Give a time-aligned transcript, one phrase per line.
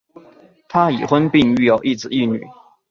[0.67, 2.43] 他已婚并育有一子一女。